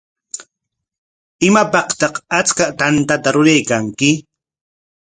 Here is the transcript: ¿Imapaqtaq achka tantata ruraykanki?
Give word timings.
¿Imapaqtaq 1.47 2.15
achka 2.39 2.65
tantata 2.79 3.29
ruraykanki? 3.35 4.11